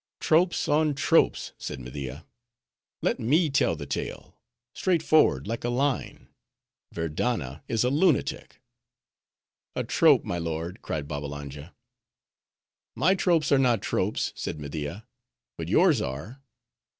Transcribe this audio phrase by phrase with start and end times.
[0.19, 1.79] "Tropes on tropes!" said.
[1.79, 2.25] Media.
[3.03, 6.27] "Let me tell the tale,—straight forward like a line.
[6.91, 8.59] Verdanna is a lunatic—"
[9.75, 10.23] "A trope!
[10.23, 11.75] my lord," cried Babbalanja.
[12.95, 15.05] "My tropes are not tropes," said Media,
[15.55, 16.41] "but yours are.